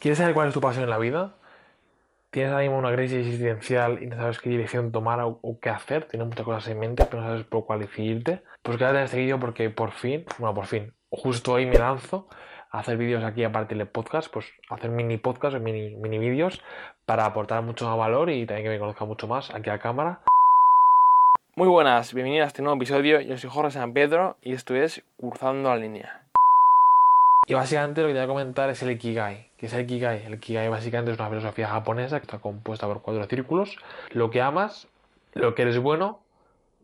¿Quieres 0.00 0.18
saber 0.18 0.32
cuál 0.32 0.46
es 0.46 0.54
tu 0.54 0.60
pasión 0.60 0.84
en 0.84 0.90
la 0.90 0.98
vida? 0.98 1.34
¿Tienes 2.30 2.52
ahora 2.52 2.62
mismo 2.62 2.78
una 2.78 2.94
crisis 2.94 3.26
existencial 3.26 4.00
y 4.00 4.06
no 4.06 4.16
sabes 4.16 4.38
qué 4.38 4.48
dirección 4.48 4.92
tomar 4.92 5.18
o, 5.20 5.58
qué 5.60 5.70
hacer? 5.70 6.04
Tienes 6.04 6.28
muchas 6.28 6.44
cosas 6.44 6.68
en 6.68 6.78
mente, 6.78 7.04
pero 7.06 7.22
no 7.22 7.28
sabes 7.28 7.44
por 7.44 7.66
cuál 7.66 7.80
decidirte. 7.80 8.42
Pues 8.62 8.76
quédate 8.76 8.98
en 8.98 9.04
este 9.04 9.16
vídeo 9.16 9.40
porque 9.40 9.70
por 9.70 9.90
fin, 9.90 10.24
bueno, 10.38 10.54
por 10.54 10.66
fin, 10.66 10.92
justo 11.10 11.54
hoy 11.54 11.66
me 11.66 11.78
lanzo 11.78 12.28
a 12.70 12.78
hacer 12.78 12.96
vídeos 12.96 13.24
aquí 13.24 13.42
aparte 13.42 13.74
del 13.74 13.88
podcast, 13.88 14.32
pues 14.32 14.46
hacer 14.70 14.88
mini 14.90 15.16
podcast 15.16 15.56
o 15.56 15.60
mini, 15.60 15.96
mini 15.96 16.18
vídeos 16.18 16.62
para 17.04 17.24
aportar 17.24 17.62
mucho 17.62 17.88
más 17.88 17.98
valor 17.98 18.30
y 18.30 18.46
también 18.46 18.66
que 18.66 18.70
me 18.70 18.78
conozca 18.78 19.04
mucho 19.04 19.26
más 19.26 19.52
aquí 19.52 19.68
a 19.70 19.80
cámara. 19.80 20.20
Muy 21.56 21.66
buenas, 21.66 22.14
bienvenidos 22.14 22.44
a 22.44 22.48
este 22.48 22.62
nuevo 22.62 22.76
episodio. 22.76 23.20
Yo 23.20 23.36
soy 23.36 23.50
Jorge 23.50 23.72
San 23.72 23.92
Pedro 23.94 24.36
y 24.42 24.52
esto 24.52 24.76
es 24.76 25.02
Cursando 25.16 25.70
la 25.70 25.76
Línea. 25.76 26.22
Y 27.48 27.54
básicamente 27.54 28.02
lo 28.02 28.06
que 28.06 28.12
te 28.12 28.20
voy 28.20 28.24
a 28.26 28.28
comentar 28.28 28.70
es 28.70 28.80
el 28.84 28.92
Ikigai. 28.92 29.47
¿Qué 29.58 29.66
es 29.66 29.72
el 29.72 29.82
Ikigai? 29.82 30.24
El 30.24 30.34
Ikigai 30.34 30.68
básicamente 30.68 31.10
es 31.12 31.18
una 31.18 31.28
filosofía 31.28 31.68
japonesa 31.68 32.20
que 32.20 32.26
está 32.26 32.38
compuesta 32.38 32.86
por 32.86 33.02
cuatro 33.02 33.24
círculos. 33.26 33.76
Lo 34.12 34.30
que 34.30 34.40
amas, 34.40 34.86
lo 35.34 35.56
que 35.56 35.62
eres 35.62 35.78
bueno, 35.80 36.20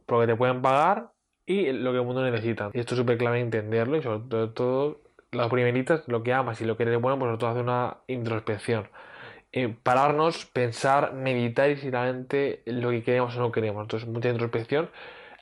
lo 0.09 0.21
que 0.21 0.27
te 0.27 0.35
pueden 0.35 0.61
pagar 0.61 1.13
y 1.47 1.71
lo 1.71 1.93
que 1.93 1.99
el 1.99 2.05
mundo 2.05 2.29
necesita. 2.29 2.71
Y 2.73 2.81
esto 2.81 2.95
es 2.95 2.99
súper 2.99 3.17
clave 3.17 3.39
entenderlo 3.39 3.97
y 3.97 4.03
sobre 4.03 4.49
todo, 4.49 5.01
las 5.31 5.49
primeritas, 5.51 6.03
lo 6.09 6.25
que 6.25 6.33
amas 6.33 6.61
y 6.61 6.65
lo 6.65 6.77
que 6.77 6.83
eres 6.83 7.01
bueno, 7.01 7.17
pues 7.17 7.39
todo 7.39 7.51
hacer 7.51 7.63
una 7.63 7.99
introspección. 8.09 8.89
Pararnos, 9.85 10.47
pensar, 10.47 11.13
meditar 11.13 11.71
y 11.71 11.77
si 11.77 11.91
realmente 11.91 12.63
lo 12.67 12.91
que 12.91 13.05
queremos 13.05 13.37
o 13.37 13.41
no 13.41 13.53
queremos. 13.53 13.83
Entonces, 13.83 14.09
mucha 14.09 14.31
introspección. 14.31 14.91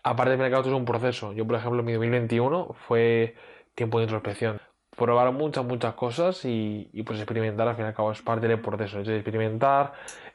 Aparte 0.03 0.33
del 0.33 0.39
mercado, 0.39 0.61
esto 0.61 0.75
es 0.75 0.78
un 0.78 0.84
proceso. 0.84 1.33
Yo, 1.33 1.47
por 1.47 1.56
ejemplo, 1.56 1.83
mi 1.83 1.92
2021 1.92 2.77
fue 2.87 3.37
tiempo 3.75 3.98
de 3.98 4.05
introspección 4.05 4.61
probar 4.96 5.32
muchas, 5.32 5.64
muchas 5.64 5.95
cosas 5.95 6.45
y, 6.45 7.02
pues 7.06 7.19
experimentar, 7.19 7.69
al 7.69 7.77
fin 7.77 7.84
y 7.84 7.88
al 7.88 7.95
cabo, 7.95 8.12
es 8.12 8.23
parte 8.23 8.48
del 8.48 8.60
proceso. 8.60 9.00
Es 9.00 9.09
experimentar, 9.09 9.92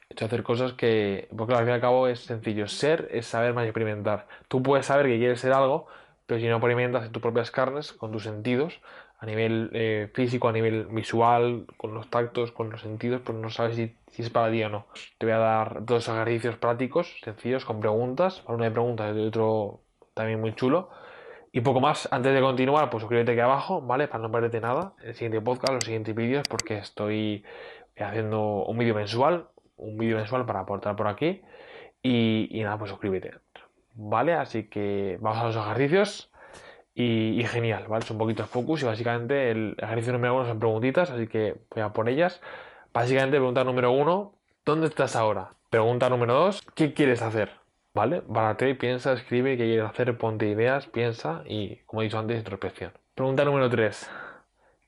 es 0.08 0.20
hacer 0.22 0.42
cosas 0.42 0.72
que, 0.72 1.28
porque 1.36 1.54
al 1.54 1.60
fin 1.60 1.68
y 1.68 1.72
al 1.72 1.80
cabo 1.80 2.08
es 2.08 2.20
sencillo. 2.20 2.66
Ser 2.68 3.08
es 3.12 3.26
saber 3.26 3.54
más 3.54 3.64
experimentar. 3.64 4.26
Tú 4.48 4.62
puedes 4.62 4.86
saber 4.86 5.06
que 5.06 5.18
quieres 5.18 5.40
ser 5.40 5.52
algo, 5.52 5.86
pero 6.26 6.40
si 6.40 6.46
no 6.46 6.56
experimentas 6.56 7.06
en 7.06 7.12
tus 7.12 7.22
propias 7.22 7.50
carnes, 7.50 7.92
con 7.92 8.12
tus 8.12 8.24
sentidos, 8.24 8.80
a 9.20 9.26
nivel 9.26 9.70
eh, 9.72 10.10
físico, 10.14 10.48
a 10.48 10.52
nivel 10.52 10.86
visual, 10.86 11.66
con 11.76 11.94
los 11.94 12.08
tactos, 12.08 12.52
con 12.52 12.70
los 12.70 12.82
sentidos, 12.82 13.20
pues 13.24 13.36
no 13.38 13.50
sabes 13.50 13.76
si, 13.76 13.96
es 14.16 14.30
para 14.30 14.50
ti 14.50 14.62
o 14.62 14.68
no. 14.68 14.86
Te 15.18 15.26
voy 15.26 15.34
a 15.34 15.38
dar 15.38 15.84
dos 15.84 16.08
ejercicios 16.08 16.56
prácticos, 16.56 17.16
sencillos, 17.22 17.64
con 17.64 17.80
preguntas. 17.80 18.42
Una 18.46 18.64
de 18.64 18.70
preguntas 18.70 19.16
y 19.16 19.26
otro 19.26 19.80
también 20.14 20.40
muy 20.40 20.54
chulo 20.54 20.90
y 21.58 21.60
poco 21.60 21.80
más, 21.80 22.06
antes 22.12 22.32
de 22.32 22.40
continuar, 22.40 22.88
pues 22.88 23.00
suscríbete 23.00 23.32
aquí 23.32 23.40
abajo, 23.40 23.82
¿vale? 23.82 24.06
Para 24.06 24.22
no 24.22 24.30
perderte 24.30 24.60
nada. 24.60 24.92
El 25.02 25.14
siguiente 25.14 25.40
podcast, 25.40 25.72
los 25.72 25.82
siguientes 25.82 26.14
vídeos, 26.14 26.46
porque 26.48 26.78
estoy 26.78 27.44
haciendo 27.98 28.64
un 28.64 28.78
vídeo 28.78 28.94
mensual, 28.94 29.48
un 29.76 29.98
vídeo 29.98 30.18
mensual 30.18 30.46
para 30.46 30.60
aportar 30.60 30.94
por 30.94 31.08
aquí. 31.08 31.42
Y, 32.00 32.60
nada, 32.62 32.78
pues 32.78 32.92
suscríbete, 32.92 33.32
¿vale? 33.94 34.34
Así 34.34 34.68
que 34.68 35.18
vamos 35.20 35.38
a 35.38 35.46
los 35.46 35.56
ejercicios. 35.56 36.30
Y, 36.94 37.42
genial, 37.48 37.86
¿vale? 37.88 38.04
Es 38.04 38.10
un 38.12 38.18
poquito 38.18 38.44
de 38.44 38.48
focus 38.48 38.84
y 38.84 38.86
básicamente 38.86 39.50
el 39.50 39.74
ejercicio 39.78 40.12
número 40.12 40.36
uno 40.36 40.46
son 40.46 40.60
preguntitas, 40.60 41.10
así 41.10 41.26
que 41.26 41.56
voy 41.74 41.82
a 41.82 41.92
por 41.92 42.08
ellas. 42.08 42.40
Básicamente, 42.92 43.36
pregunta 43.38 43.64
número 43.64 43.90
uno, 43.90 44.32
¿dónde 44.64 44.86
estás 44.86 45.16
ahora? 45.16 45.54
Pregunta 45.70 46.08
número 46.08 46.34
dos, 46.34 46.62
¿qué 46.76 46.94
quieres 46.94 47.20
hacer? 47.20 47.50
¿Vale? 47.98 48.22
Bárate, 48.28 48.76
piensa, 48.76 49.12
escribe 49.12 49.56
qué 49.56 49.64
quieres 49.64 49.84
hacer, 49.84 50.16
ponte 50.16 50.46
ideas, 50.46 50.86
piensa 50.86 51.42
y, 51.46 51.78
como 51.78 52.00
he 52.00 52.04
dicho 52.04 52.16
antes, 52.16 52.38
introspección. 52.38 52.92
Pregunta 53.16 53.44
número 53.44 53.68
3. 53.68 54.08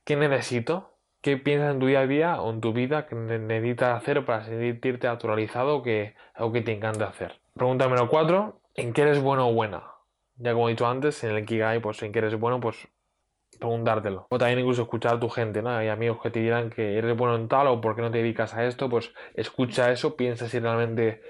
¿Qué 0.04 0.14
necesito? 0.14 0.92
¿Qué 1.20 1.36
piensas 1.36 1.72
en 1.72 1.80
tu 1.80 1.86
día 1.86 2.02
a 2.02 2.06
día 2.06 2.40
o 2.40 2.52
en 2.52 2.60
tu 2.60 2.72
vida 2.72 3.08
que 3.08 3.16
necesitas 3.16 4.00
hacer 4.00 4.24
para 4.24 4.44
sentirte 4.44 5.08
naturalizado 5.08 5.78
o 5.78 5.82
que 5.82 6.14
algo 6.34 6.52
que 6.52 6.60
te 6.60 6.70
encanta 6.70 7.08
hacer? 7.08 7.40
Pregunta 7.52 7.86
número 7.86 8.08
4. 8.08 8.60
¿En 8.76 8.92
qué 8.92 9.02
eres 9.02 9.20
bueno 9.20 9.48
o 9.48 9.54
buena? 9.54 9.82
Ya 10.36 10.52
como 10.52 10.68
he 10.68 10.70
dicho 10.70 10.86
antes, 10.86 11.24
en 11.24 11.32
el 11.32 11.44
Kigai, 11.44 11.80
pues 11.80 12.00
en 12.04 12.12
qué 12.12 12.20
eres 12.20 12.38
bueno, 12.38 12.60
pues 12.60 12.86
preguntártelo. 13.58 14.28
O 14.30 14.38
también 14.38 14.60
incluso 14.60 14.82
escuchar 14.82 15.16
a 15.16 15.18
tu 15.18 15.28
gente, 15.28 15.62
¿no? 15.62 15.70
Hay 15.70 15.88
amigos 15.88 16.22
que 16.22 16.30
te 16.30 16.38
dirán 16.38 16.70
que 16.70 16.96
eres 16.96 17.16
bueno 17.16 17.34
en 17.34 17.48
tal 17.48 17.66
o 17.66 17.80
por 17.80 17.96
qué 17.96 18.02
no 18.02 18.12
te 18.12 18.18
dedicas 18.18 18.54
a 18.54 18.64
esto, 18.66 18.88
pues 18.88 19.12
escucha 19.34 19.90
eso, 19.90 20.14
piensa 20.14 20.48
si 20.48 20.60
realmente 20.60 21.22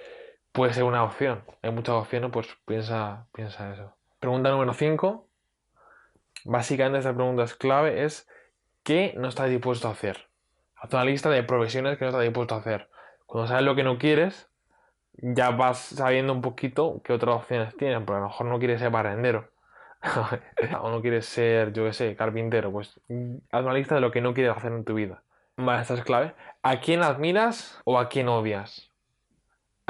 puede 0.53 0.73
ser 0.73 0.85
una 0.85 1.05
opción. 1.05 1.43
Hay 1.63 1.71
muchas 1.71 1.95
opciones, 1.95 2.31
pues 2.33 2.49
piensa, 2.67 3.27
piensa 3.33 3.73
eso. 3.73 3.97
Pregunta 4.19 4.51
número 4.51 4.75
5. 4.75 5.29
Básicamente 6.45 6.99
esta 6.99 7.15
pregunta 7.15 7.43
es 7.43 7.55
clave, 7.55 8.05
es 8.05 8.29
¿qué 8.83 9.15
no 9.17 9.29
estás 9.29 9.51
dispuesto 9.51 9.89
a 9.89 9.93
hacer? 9.93 10.29
Haz 10.77 10.93
una 10.93 11.05
lista 11.05 11.29
de 11.29 11.43
profesiones 11.43 11.99
que 11.99 12.05
no 12.05 12.11
estás 12.11 12.23
dispuesto 12.23 12.55
a 12.55 12.59
hacer. 12.59 12.89
Cuando 13.27 13.49
sabes 13.49 13.65
lo 13.65 13.75
que 13.75 13.85
no 13.85 13.99
quieres, 13.99 14.51
ya 15.13 15.51
vas 15.51 15.79
sabiendo 15.79 16.33
un 16.33 16.41
poquito 16.41 17.03
qué 17.05 17.13
otras 17.13 17.37
opciones 17.37 17.77
tienes, 17.77 17.99
porque 17.99 18.19
a 18.19 18.21
lo 18.21 18.29
mejor 18.29 18.47
no 18.47 18.59
quieres 18.59 18.81
ser 18.81 18.91
barrendero. 18.91 19.51
o 20.81 20.91
no 20.91 21.03
quieres 21.03 21.27
ser, 21.27 21.73
yo 21.73 21.85
qué 21.85 21.93
sé, 21.93 22.17
carpintero. 22.17 22.73
Pues 22.73 22.99
haz 23.53 23.63
una 23.63 23.75
lista 23.75 23.95
de 23.95 24.01
lo 24.01 24.11
que 24.11 24.23
no 24.23 24.33
quieres 24.33 24.57
hacer 24.57 24.73
en 24.73 24.85
tu 24.85 24.95
vida. 24.95 25.23
Vale, 25.57 25.83
esta 25.83 25.95
es 25.95 26.03
clave. 26.03 26.35
¿A 26.63 26.81
quién 26.81 27.03
admiras 27.03 27.81
o 27.85 27.99
a 27.99 28.09
quién 28.09 28.29
odias? 28.29 28.90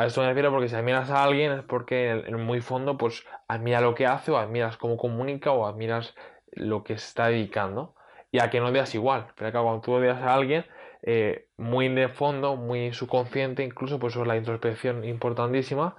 A 0.00 0.06
esto 0.06 0.22
me 0.22 0.28
refiero 0.28 0.50
porque 0.50 0.70
si 0.70 0.74
admiras 0.76 1.10
a 1.10 1.22
alguien 1.22 1.52
es 1.52 1.62
porque 1.62 2.08
en 2.08 2.40
muy 2.40 2.62
fondo 2.62 2.96
pues 2.96 3.26
admira 3.48 3.82
lo 3.82 3.94
que 3.94 4.06
hace 4.06 4.30
o 4.30 4.38
admiras 4.38 4.78
cómo 4.78 4.96
comunica 4.96 5.52
o 5.52 5.66
admiras 5.66 6.14
lo 6.52 6.84
que 6.84 6.96
se 6.96 7.06
está 7.06 7.26
dedicando. 7.26 7.94
Y 8.30 8.38
a 8.38 8.48
que 8.48 8.60
no 8.60 8.68
odias 8.68 8.94
igual. 8.94 9.26
Pero 9.36 9.52
que 9.52 9.58
cuando 9.58 9.82
tú 9.82 9.92
odias 9.92 10.16
a 10.22 10.32
alguien, 10.32 10.64
eh, 11.02 11.48
muy 11.58 11.90
de 11.90 12.08
fondo, 12.08 12.56
muy 12.56 12.94
subconsciente, 12.94 13.62
incluso 13.62 13.98
pues 13.98 14.14
eso 14.14 14.22
es 14.22 14.28
la 14.28 14.38
introspección 14.38 15.04
importantísima, 15.04 15.96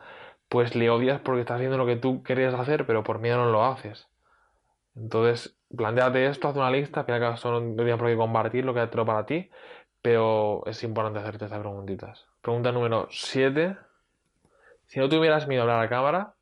pues 0.49 0.73
le 0.75 0.89
odias 0.89 1.21
porque 1.21 1.41
está 1.41 1.53
haciendo 1.53 1.77
lo 1.77 1.85
que 1.85 1.95
tú 1.95 2.23
querías 2.23 2.55
hacer, 2.55 2.87
pero 2.87 3.03
por 3.03 3.19
miedo 3.19 3.37
no 3.37 3.51
lo 3.51 3.63
haces. 3.65 4.07
Entonces, 4.95 5.59
planteate 5.77 6.25
esto, 6.25 6.47
haz 6.47 6.55
una 6.55 6.71
lista, 6.71 7.05
que 7.05 7.11
acaso 7.11 7.51
no 7.51 7.59
tendrías 7.59 7.99
por 7.99 8.07
qué 8.07 8.17
compartir 8.17 8.65
lo 8.65 8.73
que 8.73 8.79
ha 8.79 8.89
para 8.89 9.27
ti, 9.27 9.51
pero 10.01 10.63
es 10.65 10.81
importante 10.83 11.19
hacerte 11.19 11.45
estas 11.45 11.59
preguntitas. 11.59 12.25
Pregunta 12.41 12.71
número 12.71 13.07
7. 13.11 13.90
Si 14.91 14.99
no 14.99 15.07
tuvieras 15.07 15.47
miedo 15.47 15.61
a 15.61 15.63
hablar 15.63 15.85
a 15.85 15.87
cámara, 15.87 16.35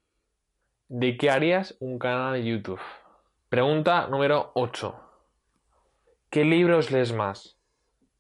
¿de 0.88 1.18
qué 1.18 1.30
harías 1.30 1.78
un 1.80 2.00
canal 2.00 2.34
de 2.34 2.44
YouTube? 2.44 2.82
Pregunta 3.48 4.08
número 4.08 4.50
8. 4.56 4.96
¿Qué 6.32 6.44
libros 6.46 6.90
lees 6.90 7.14
más? 7.14 7.60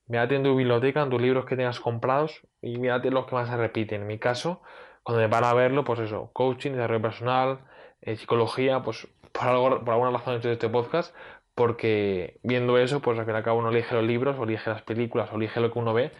Mírate 0.06 0.36
en 0.36 0.44
tu 0.44 0.56
biblioteca, 0.56 1.02
en 1.02 1.10
tus 1.10 1.20
libros 1.20 1.46
que 1.46 1.56
tengas 1.56 1.80
comprados 1.80 2.46
y 2.62 2.78
mírate 2.78 3.10
los 3.10 3.26
que 3.26 3.34
más 3.34 3.50
se 3.50 3.58
repiten. 3.58 4.02
En 4.02 4.08
mi 4.08 4.20
caso, 4.20 4.62
cuando 5.02 5.20
me 5.20 5.30
para 5.30 5.50
a 5.50 5.56
verlo, 5.56 5.84
pues 5.84 5.98
eso, 5.98 6.30
coaching, 6.32 6.74
desarrollo 6.74 7.02
personal, 7.02 7.62
eh, 8.02 8.16
psicología, 8.16 8.84
pues 8.84 9.08
por, 9.32 9.48
algo, 9.48 9.84
por 9.84 9.96
alguna 9.96 10.12
razón 10.12 10.36
he 10.36 10.38
hecho 10.38 10.52
este 10.52 10.70
podcast, 10.70 11.16
porque 11.56 12.40
viendo 12.44 12.78
eso, 12.78 13.00
pues 13.00 13.18
al 13.18 13.26
fin 13.26 13.34
y 13.34 13.38
al 13.38 13.44
cabo 13.44 13.58
uno 13.58 13.70
elige 13.70 13.96
los 13.96 14.04
libros, 14.04 14.38
o 14.38 14.44
elige 14.44 14.70
las 14.70 14.84
películas, 14.84 15.32
o 15.34 15.38
elige 15.38 15.60
lo 15.60 15.74
que 15.74 15.80
uno 15.80 15.96
ve, 15.96 16.12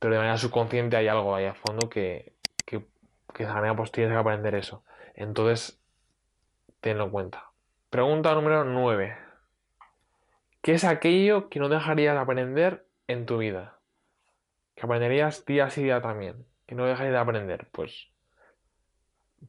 pero 0.00 0.14
de 0.14 0.18
manera 0.18 0.38
subconsciente 0.38 0.96
hay 0.96 1.06
algo 1.06 1.36
ahí 1.36 1.44
a 1.44 1.54
fondo 1.54 1.88
que, 1.88 2.33
que 3.34 3.46
manera 3.46 3.76
pues 3.76 3.92
tienes 3.92 4.12
que 4.12 4.18
aprender 4.18 4.54
eso. 4.54 4.84
Entonces, 5.14 5.80
tenlo 6.80 7.04
en 7.04 7.10
cuenta. 7.10 7.50
Pregunta 7.90 8.34
número 8.34 8.64
9. 8.64 9.16
¿Qué 10.62 10.72
es 10.72 10.84
aquello 10.84 11.50
que 11.50 11.60
no 11.60 11.68
dejarías 11.68 12.14
de 12.14 12.20
aprender 12.20 12.86
en 13.06 13.26
tu 13.26 13.38
vida? 13.38 13.78
Que 14.74 14.86
aprenderías 14.86 15.44
día 15.44 15.66
a 15.66 15.68
día 15.68 16.00
también. 16.00 16.46
Que 16.66 16.74
no 16.74 16.86
dejarías 16.86 17.12
de 17.12 17.18
aprender. 17.18 17.68
Pues 17.72 18.08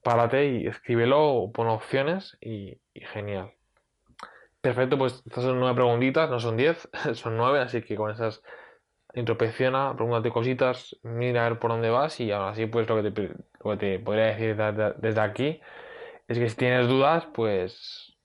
párate 0.04 0.48
y 0.48 0.68
escríbelo, 0.68 1.52
pon 1.54 1.68
opciones 1.68 2.38
y, 2.42 2.82
y 2.94 3.02
genial. 3.02 3.54
Perfecto, 4.62 4.98
pues 4.98 5.22
estas 5.26 5.44
son 5.44 5.60
nueve 5.60 5.76
preguntitas, 5.76 6.30
no 6.30 6.40
son 6.40 6.58
diez, 6.58 6.90
son 7.14 7.38
nueve, 7.38 7.60
así 7.60 7.82
que 7.82 7.96
con 7.96 8.12
esas 8.12 8.42
introspecciona, 9.16 9.96
pregúntate 9.96 10.30
cositas, 10.32 10.98
mira 11.04 11.46
a 11.46 11.50
ver 11.50 11.60
por 11.60 11.72
dónde 11.72 11.90
vas 11.90 12.20
y 12.20 12.32
ahora 12.32 12.54
sí 12.56 12.66
pues 12.66 12.88
lo 12.88 13.02
que 13.02 13.12
te, 13.12 13.32
te 13.78 14.00
podría 14.00 14.26
decir 14.26 14.56
desde 14.98 15.22
aquí 15.22 15.62
es 16.28 16.38
que 16.38 16.50
si 16.50 16.56
tienes 16.56 16.88
dudas 16.88 17.26
pues 17.34 18.16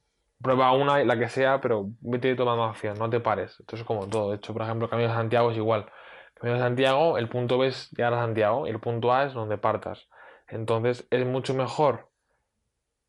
prueba 0.42 0.72
una, 0.72 1.04
la 1.04 1.18
que 1.18 1.28
sea, 1.28 1.60
pero 1.60 1.88
vete 2.00 2.34
tomando 2.34 2.64
acción, 2.64 2.98
no 2.98 3.10
te 3.10 3.20
pares. 3.20 3.58
Esto 3.60 3.76
es 3.76 3.84
como 3.84 4.08
todo. 4.08 4.30
De 4.30 4.36
hecho, 4.36 4.52
por 4.52 4.62
ejemplo, 4.62 4.88
Camino 4.88 5.08
de 5.08 5.14
Santiago 5.14 5.50
es 5.50 5.56
igual. 5.56 5.86
Camino 6.34 6.58
de 6.58 6.64
Santiago, 6.64 7.18
el 7.18 7.28
punto 7.28 7.58
B 7.58 7.68
es 7.68 7.90
llegar 7.90 8.14
a 8.14 8.20
Santiago 8.22 8.66
y 8.66 8.70
el 8.70 8.80
punto 8.80 9.12
A 9.12 9.24
es 9.24 9.34
donde 9.34 9.58
partas. 9.58 10.08
Entonces 10.48 11.06
es 11.10 11.26
mucho 11.26 11.54
mejor 11.54 12.08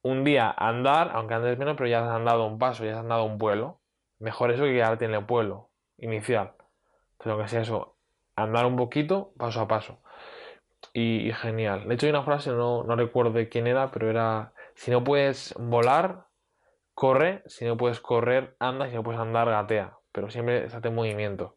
un 0.03 0.23
día 0.23 0.53
andar, 0.57 1.11
aunque 1.13 1.33
andes 1.35 1.57
menos, 1.57 1.75
pero 1.77 1.87
ya 1.89 2.03
has 2.03 2.15
andado 2.15 2.45
un 2.45 2.59
paso, 2.59 2.83
ya 2.83 2.93
has 2.93 2.99
andado 2.99 3.23
un 3.23 3.37
vuelo. 3.37 3.79
Mejor 4.19 4.51
eso 4.51 4.63
que 4.63 4.73
quedarte 4.73 5.05
en 5.05 5.13
el 5.13 5.25
pueblo 5.25 5.69
inicial. 5.97 6.53
Pero 7.23 7.37
que 7.37 7.47
sea 7.47 7.61
eso, 7.61 7.95
andar 8.35 8.65
un 8.65 8.75
poquito, 8.75 9.33
paso 9.37 9.61
a 9.61 9.67
paso. 9.67 10.01
Y, 10.93 11.31
genial. 11.33 11.87
De 11.87 11.95
hecho, 11.95 12.07
hay 12.07 12.11
una 12.11 12.23
frase, 12.23 12.51
no, 12.51 12.83
no 12.83 12.95
recuerdo 12.95 13.31
de 13.31 13.49
quién 13.49 13.67
era, 13.67 13.91
pero 13.91 14.09
era, 14.09 14.53
si 14.75 14.91
no 14.91 15.03
puedes 15.03 15.53
volar, 15.57 16.25
corre, 16.93 17.43
si 17.45 17.65
no 17.65 17.77
puedes 17.77 17.99
correr, 17.99 18.55
anda, 18.59 18.89
si 18.89 18.95
no 18.95 19.03
puedes 19.03 19.21
andar, 19.21 19.49
gatea. 19.49 19.97
Pero 20.11 20.29
siempre 20.29 20.65
estate 20.65 20.89
en 20.89 20.95
movimiento. 20.95 21.55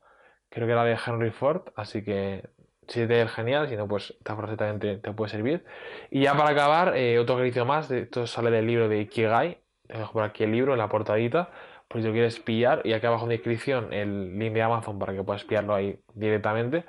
creo 0.50 0.66
que 0.66 0.72
era 0.72 0.84
de 0.84 0.98
Henry 1.04 1.30
Ford, 1.30 1.62
así 1.74 2.04
que 2.04 2.48
si 2.86 3.06
te 3.06 3.22
es 3.22 3.30
genial, 3.32 3.68
si 3.68 3.76
no, 3.76 3.88
pues 3.88 4.10
esta 4.10 4.36
frase 4.36 4.56
también 4.56 5.00
te, 5.00 5.12
puede 5.12 5.30
servir. 5.30 5.64
Y 6.10 6.22
ya 6.22 6.34
para 6.36 6.50
acabar, 6.50 6.96
eh, 6.96 7.18
otro 7.18 7.36
ejercicio 7.36 7.64
más, 7.64 7.90
esto 7.90 8.26
sale 8.26 8.50
del 8.50 8.66
libro 8.66 8.88
de 8.88 9.00
Ikigai, 9.00 9.58
dejo 9.84 10.12
por 10.12 10.22
aquí 10.22 10.44
el 10.44 10.52
libro 10.52 10.72
en 10.72 10.78
la 10.78 10.88
portadita, 10.88 11.50
por 11.94 12.00
si 12.00 12.08
lo 12.08 12.12
quieres 12.12 12.40
pillar, 12.40 12.82
y 12.82 12.92
aquí 12.92 13.06
abajo 13.06 13.22
en 13.22 13.28
descripción 13.28 13.92
el 13.92 14.36
link 14.36 14.52
de 14.52 14.62
Amazon 14.62 14.98
para 14.98 15.14
que 15.14 15.22
puedas 15.22 15.44
pillarlo 15.44 15.76
ahí 15.76 16.02
directamente. 16.14 16.84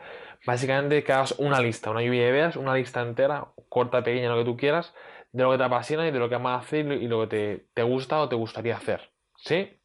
Básicamente 0.47 1.03
que 1.03 1.13
hagas 1.13 1.35
una 1.37 1.61
lista, 1.61 1.91
una 1.91 2.01
lluvia 2.01 2.23
de 2.23 2.29
ideas, 2.31 2.55
una 2.55 2.73
lista 2.73 3.03
entera, 3.03 3.49
corta, 3.69 4.03
pequeña, 4.03 4.29
lo 4.29 4.39
que 4.39 4.45
tú 4.45 4.57
quieras, 4.57 4.95
de 5.31 5.43
lo 5.43 5.51
que 5.51 5.59
te 5.59 5.63
apasiona 5.63 6.07
y 6.07 6.11
de 6.11 6.17
lo 6.17 6.27
que 6.27 6.33
amas 6.33 6.65
hacer 6.65 6.91
y 6.91 7.07
lo 7.07 7.21
que 7.21 7.27
te, 7.27 7.67
te 7.75 7.83
gusta 7.83 8.19
o 8.19 8.27
te 8.27 8.35
gustaría 8.35 8.77
hacer. 8.77 9.11
¿Sí? 9.37 9.79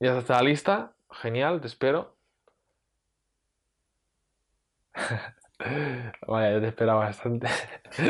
Ya 0.00 0.16
está 0.16 0.36
la 0.36 0.42
lista, 0.44 0.94
genial, 1.10 1.60
te 1.60 1.66
espero. 1.66 2.16
Vaya, 6.26 6.52
yo 6.52 6.62
te 6.62 6.68
esperaba 6.68 7.00
bastante. 7.00 7.48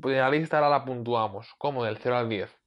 pues 0.00 0.16
la 0.16 0.28
lista 0.28 0.58
ahora 0.58 0.70
la 0.70 0.84
puntuamos, 0.84 1.54
como 1.56 1.84
del 1.84 1.98
0 1.98 2.16
al 2.16 2.28
10. 2.28 2.59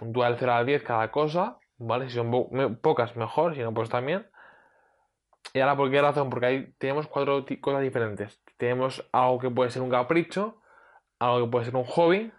Puntúa 0.00 0.30
del 0.30 0.38
0 0.38 0.52
al 0.52 0.64
10 0.64 0.82
cada 0.82 1.10
cosa, 1.10 1.58
¿vale? 1.76 2.08
Si 2.08 2.16
son 2.16 2.78
pocas, 2.80 3.16
mejor, 3.16 3.54
si 3.54 3.60
no, 3.60 3.74
pues 3.74 3.90
también. 3.90 4.26
Y 5.52 5.60
ahora, 5.60 5.76
¿por 5.76 5.90
qué 5.90 6.00
razón? 6.00 6.30
Porque 6.30 6.46
ahí 6.46 6.72
tenemos 6.78 7.06
cuatro 7.06 7.44
cosas 7.60 7.82
diferentes. 7.82 8.42
Tenemos 8.56 9.06
algo 9.12 9.38
que 9.38 9.50
puede 9.50 9.68
ser 9.68 9.82
un 9.82 9.90
capricho, 9.90 10.62
algo 11.18 11.44
que 11.44 11.50
puede 11.50 11.66
ser 11.66 11.76
un 11.76 11.84
hobby, 11.84 12.32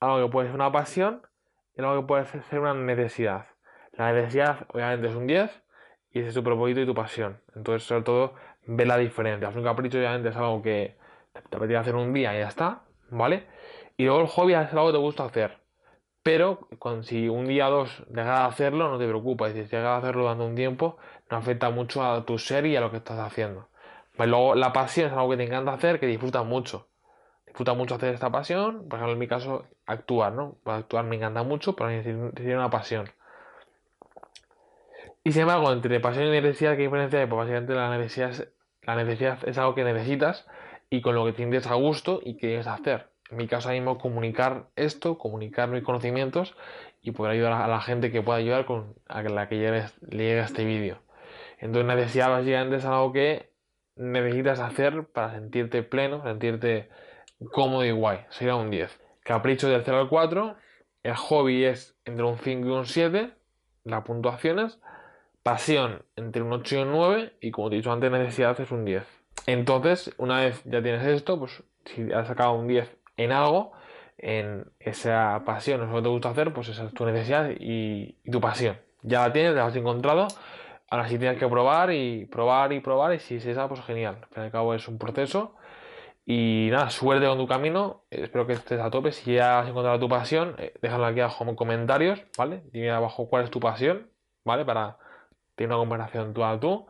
algo 0.00 0.26
que 0.26 0.30
puede 0.30 0.48
ser 0.48 0.54
una 0.54 0.70
pasión 0.70 1.22
y 1.74 1.80
algo 1.80 2.02
que 2.02 2.06
puede 2.06 2.26
ser 2.26 2.60
una 2.60 2.74
necesidad. 2.74 3.46
La 3.92 4.12
necesidad, 4.12 4.66
obviamente, 4.74 5.08
es 5.08 5.14
un 5.14 5.26
10 5.26 5.62
y 6.10 6.18
ese 6.18 6.28
es 6.28 6.34
tu 6.34 6.44
propósito 6.44 6.80
y 6.82 6.86
tu 6.86 6.94
pasión. 6.94 7.40
Entonces, 7.54 7.84
sobre 7.84 8.02
todo, 8.02 8.34
ve 8.66 8.84
la 8.84 8.98
diferencia. 8.98 9.48
Un 9.48 9.64
capricho, 9.64 9.96
obviamente, 9.96 10.28
es 10.28 10.36
algo 10.36 10.60
que 10.60 10.98
te 11.32 11.56
apetece 11.56 11.78
hacer 11.78 11.94
un 11.94 12.12
día 12.12 12.34
y 12.36 12.40
ya 12.40 12.48
está, 12.48 12.82
¿vale? 13.08 13.46
Y 13.96 14.04
luego 14.04 14.20
el 14.20 14.26
hobby 14.26 14.52
es 14.52 14.70
algo 14.74 14.88
que 14.88 14.92
te 14.92 14.98
gusta 14.98 15.24
hacer. 15.24 15.65
Pero 16.26 16.66
si 17.02 17.28
un 17.28 17.46
día 17.46 17.68
o 17.68 17.70
dos 17.70 18.02
dejas 18.08 18.40
de 18.40 18.46
hacerlo, 18.46 18.90
no 18.90 18.98
te 18.98 19.06
preocupes. 19.06 19.52
Si 19.52 19.60
dejas 19.60 19.70
de 19.70 20.08
hacerlo 20.08 20.24
dando 20.24 20.44
un 20.44 20.56
tiempo, 20.56 20.96
no 21.30 21.36
afecta 21.36 21.70
mucho 21.70 22.02
a 22.02 22.26
tu 22.26 22.36
ser 22.36 22.66
y 22.66 22.74
a 22.74 22.80
lo 22.80 22.90
que 22.90 22.96
estás 22.96 23.20
haciendo. 23.20 23.68
Pues 24.16 24.28
luego 24.28 24.56
la 24.56 24.72
pasión 24.72 25.06
es 25.06 25.12
algo 25.12 25.30
que 25.30 25.36
te 25.36 25.44
encanta 25.44 25.72
hacer, 25.72 26.00
que 26.00 26.08
disfrutas 26.08 26.44
mucho. 26.44 26.88
Disfrutas 27.46 27.76
mucho 27.76 27.94
hacer 27.94 28.12
esta 28.12 28.28
pasión. 28.32 28.88
Por 28.88 28.98
ejemplo, 28.98 29.12
en 29.12 29.18
mi 29.20 29.28
caso, 29.28 29.66
actuar, 29.86 30.32
¿no? 30.32 30.56
Pues 30.64 30.78
actuar 30.78 31.04
me 31.04 31.14
encanta 31.14 31.44
mucho, 31.44 31.76
pero 31.76 31.90
a 31.90 31.94
es 31.94 32.06
una 32.08 32.70
pasión. 32.70 33.08
Y 35.22 35.30
sin 35.30 35.42
embargo, 35.42 35.72
entre 35.72 36.00
pasión 36.00 36.26
y 36.26 36.30
necesidad, 36.30 36.74
¿qué 36.74 36.82
diferencia 36.82 37.20
hay? 37.20 37.26
Pues 37.26 37.38
básicamente 37.38 37.72
la 37.72 37.96
necesidad, 37.96 38.30
es, 38.30 38.52
la 38.82 38.96
necesidad 38.96 39.48
es 39.48 39.56
algo 39.58 39.76
que 39.76 39.84
necesitas 39.84 40.44
y 40.90 41.02
con 41.02 41.14
lo 41.14 41.24
que 41.24 41.34
tienes 41.34 41.68
a 41.68 41.74
gusto 41.74 42.18
y 42.20 42.36
quieres 42.36 42.66
hacer. 42.66 43.15
En 43.30 43.36
mi 43.38 43.48
caso, 43.48 43.68
ahora 43.68 43.80
mismo, 43.80 43.98
comunicar 43.98 44.68
esto, 44.76 45.18
comunicar 45.18 45.68
mis 45.68 45.82
conocimientos 45.82 46.54
y 47.02 47.10
poder 47.10 47.32
ayudar 47.32 47.52
a 47.52 47.68
la 47.68 47.80
gente 47.80 48.10
que 48.10 48.22
pueda 48.22 48.38
ayudar 48.38 48.66
con 48.66 48.94
a 49.08 49.22
la 49.22 49.48
que 49.48 49.56
le 49.56 49.90
llegue 50.10 50.40
este 50.40 50.64
vídeo. 50.64 50.98
Entonces, 51.58 51.86
necesidad 51.86 52.30
básicamente 52.30 52.76
es 52.76 52.84
algo 52.84 53.12
que 53.12 53.50
necesitas 53.96 54.60
hacer 54.60 55.06
para 55.06 55.32
sentirte 55.32 55.82
pleno, 55.82 56.22
sentirte 56.22 56.88
cómodo 57.52 57.84
y 57.84 57.90
guay. 57.90 58.20
Sería 58.28 58.56
un 58.56 58.70
10. 58.70 59.00
Capricho 59.22 59.68
del 59.68 59.82
0 59.84 60.00
al 60.00 60.08
4. 60.08 60.56
El 61.02 61.14
hobby 61.14 61.64
es 61.64 61.96
entre 62.04 62.24
un 62.24 62.38
5 62.38 62.66
y 62.66 62.70
un 62.70 62.86
7. 62.86 63.30
Las 63.84 64.02
puntuaciones 64.02 64.78
pasión 65.46 66.02
entre 66.16 66.42
un 66.42 66.52
8 66.52 66.74
y 66.74 66.78
un 66.82 66.90
9 66.90 67.36
y 67.40 67.52
como 67.52 67.68
te 67.68 67.76
he 67.76 67.78
dicho 67.78 67.92
antes 67.92 68.10
necesidad 68.10 68.60
es 68.60 68.72
un 68.72 68.84
10. 68.84 69.04
Entonces, 69.46 70.12
una 70.18 70.40
vez 70.40 70.60
ya 70.64 70.82
tienes 70.82 71.06
esto, 71.06 71.38
pues 71.38 71.62
si 71.84 72.12
has 72.12 72.26
sacado 72.26 72.54
un 72.54 72.66
10 72.66 72.90
en 73.16 73.32
algo, 73.32 73.72
en 74.18 74.70
esa 74.80 75.42
pasión, 75.44 75.82
eso 75.82 75.94
que 75.94 76.02
te 76.02 76.08
gusta 76.08 76.30
hacer, 76.30 76.52
pues 76.52 76.68
esa 76.68 76.84
es 76.84 76.94
tu 76.94 77.04
necesidad 77.06 77.50
y, 77.58 78.18
tu 78.30 78.40
pasión. 78.40 78.78
Ya 79.02 79.20
la 79.26 79.32
tienes, 79.32 79.54
la 79.54 79.66
has 79.66 79.76
encontrado, 79.76 80.26
ahora 80.90 81.08
sí 81.08 81.18
tienes 81.18 81.38
que 81.38 81.48
probar 81.48 81.92
y 81.92 82.26
probar 82.26 82.72
y 82.72 82.80
probar 82.80 83.14
y 83.14 83.18
si 83.20 83.36
es 83.36 83.46
esa, 83.46 83.68
pues 83.68 83.80
genial. 83.82 84.16
Al 84.22 84.28
fin 84.28 84.42
y 84.42 84.46
al 84.46 84.52
cabo 84.52 84.74
es 84.74 84.88
un 84.88 84.98
proceso 84.98 85.54
y 86.28 86.68
nada, 86.72 86.90
suerte 86.90 87.26
con 87.26 87.38
tu 87.38 87.46
camino, 87.46 88.04
espero 88.10 88.46
que 88.48 88.54
estés 88.54 88.80
a 88.80 88.90
tope. 88.90 89.12
Si 89.12 89.34
ya 89.34 89.60
has 89.60 89.68
encontrado 89.68 90.00
tu 90.00 90.08
pasión, 90.08 90.56
eh, 90.58 90.74
déjalo 90.82 91.06
aquí 91.06 91.20
abajo 91.20 91.44
en 91.44 91.54
comentarios, 91.54 92.24
¿vale? 92.36 92.62
Dime 92.72 92.90
abajo 92.90 93.28
cuál 93.28 93.44
es 93.44 93.50
tu 93.50 93.60
pasión, 93.60 94.10
¿vale? 94.44 94.64
Para 94.64 94.98
tiene 95.54 95.74
una 95.74 95.80
conversación 95.80 96.34
tú 96.34 96.44
a 96.44 96.58
tú. 96.60 96.86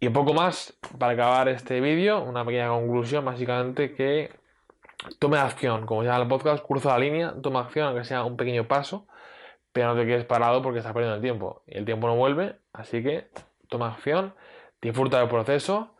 Y 0.00 0.08
poco 0.10 0.34
más 0.34 0.78
para 0.98 1.12
acabar 1.12 1.48
este 1.48 1.80
vídeo, 1.80 2.22
una 2.22 2.44
pequeña 2.44 2.68
conclusión, 2.70 3.24
básicamente 3.24 3.94
que 3.94 4.30
tome 5.18 5.38
acción, 5.38 5.86
como 5.86 6.04
ya 6.04 6.16
en 6.16 6.22
el 6.22 6.28
podcast, 6.28 6.62
curso 6.62 6.88
la 6.88 6.98
línea, 6.98 7.34
toma 7.42 7.60
acción, 7.60 7.88
aunque 7.88 8.04
sea 8.04 8.24
un 8.24 8.36
pequeño 8.36 8.66
paso, 8.68 9.06
pero 9.72 9.94
no 9.94 10.00
te 10.00 10.06
quedes 10.06 10.24
parado 10.24 10.62
porque 10.62 10.78
estás 10.78 10.92
perdiendo 10.92 11.16
el 11.16 11.22
tiempo. 11.22 11.62
Y 11.66 11.78
el 11.78 11.84
tiempo 11.84 12.06
no 12.06 12.16
vuelve, 12.16 12.56
así 12.72 13.02
que 13.02 13.28
toma 13.68 13.88
acción, 13.88 14.34
disfruta 14.80 15.18
del 15.18 15.28
proceso 15.28 15.96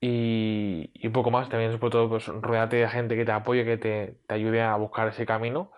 y, 0.00 1.08
poco 1.10 1.30
más. 1.30 1.48
También, 1.48 1.72
sobre 1.72 1.90
todo, 1.90 2.08
pues 2.08 2.26
rodeate 2.26 2.76
de 2.76 2.88
gente 2.88 3.16
que 3.16 3.24
te 3.24 3.32
apoye, 3.32 3.64
que 3.64 3.76
te, 3.78 4.18
te 4.26 4.34
ayude 4.34 4.62
a 4.62 4.76
buscar 4.76 5.08
ese 5.08 5.26
camino 5.26 5.72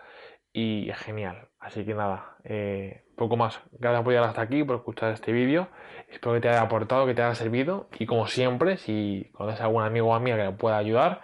y 0.52 0.90
es 0.90 0.98
genial. 0.98 1.48
Así 1.58 1.84
que 1.84 1.94
nada, 1.94 2.36
eh, 2.44 3.04
poco 3.16 3.36
más. 3.36 3.60
Gracias 3.72 4.02
por 4.02 4.12
llegar 4.12 4.28
hasta 4.28 4.42
aquí, 4.42 4.64
por 4.64 4.76
escuchar 4.76 5.12
este 5.12 5.32
vídeo. 5.32 5.68
Espero 6.08 6.34
que 6.34 6.40
te 6.40 6.48
haya 6.48 6.62
aportado, 6.62 7.06
que 7.06 7.14
te 7.14 7.22
haya 7.22 7.34
servido. 7.34 7.88
Y 7.98 8.06
como 8.06 8.26
siempre, 8.26 8.76
si 8.78 9.30
conoces 9.32 9.60
a 9.60 9.64
algún 9.64 9.82
amigo 9.82 10.08
o 10.08 10.14
amiga 10.14 10.36
que 10.36 10.44
me 10.44 10.52
pueda 10.52 10.78
ayudar, 10.78 11.20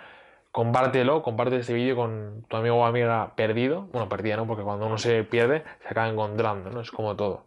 compártelo, 0.56 1.22
comparte 1.22 1.58
este 1.58 1.74
vídeo 1.74 1.96
con 1.96 2.46
tu 2.48 2.56
amigo 2.56 2.76
o 2.76 2.86
amiga 2.86 3.34
perdido. 3.36 3.82
Bueno, 3.92 4.08
perdida, 4.08 4.38
¿no? 4.38 4.46
Porque 4.46 4.62
cuando 4.62 4.86
uno 4.86 4.96
se 4.96 5.22
pierde, 5.22 5.64
se 5.82 5.88
acaba 5.88 6.08
encontrando, 6.08 6.70
¿no? 6.70 6.80
Es 6.80 6.90
como 6.90 7.14
todo. 7.14 7.44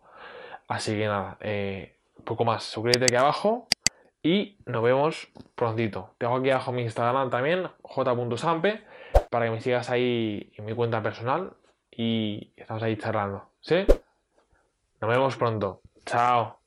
Así 0.67 0.95
que 0.95 1.07
nada, 1.07 1.35
eh, 1.39 1.97
poco 2.23 2.45
más. 2.45 2.65
Suscríbete 2.65 3.05
aquí 3.05 3.15
abajo 3.15 3.67
y 4.21 4.59
nos 4.67 4.83
vemos 4.83 5.27
prontito. 5.55 6.13
Te 6.19 6.27
dejo 6.27 6.37
aquí 6.37 6.51
abajo 6.51 6.71
mi 6.71 6.83
Instagram 6.83 7.31
también, 7.31 7.71
j.sampe, 7.81 8.83
para 9.31 9.45
que 9.45 9.51
me 9.53 9.59
sigas 9.59 9.89
ahí 9.89 10.53
en 10.55 10.65
mi 10.65 10.75
cuenta 10.75 11.01
personal 11.01 11.53
y 11.89 12.53
estamos 12.57 12.83
ahí 12.83 12.95
charlando. 12.95 13.49
¿Sí? 13.59 13.87
Nos 15.01 15.09
vemos 15.09 15.35
pronto. 15.35 15.81
Chao. 16.05 16.58